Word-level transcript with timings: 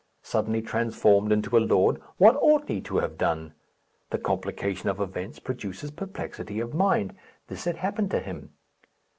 Suddenly 0.23 0.63
transformed 0.63 1.31
into 1.31 1.55
a 1.55 1.59
lord, 1.59 2.01
what 2.17 2.35
ought 2.37 2.67
he 2.67 2.81
to 2.81 2.97
have 2.97 3.19
done? 3.19 3.53
The 4.09 4.17
complication 4.17 4.89
of 4.89 4.99
events 4.99 5.37
produces 5.37 5.91
perplexity 5.91 6.59
of 6.59 6.73
mind. 6.73 7.13
This 7.49 7.65
had 7.65 7.75
happened 7.77 8.09
to 8.09 8.19
him. 8.19 8.49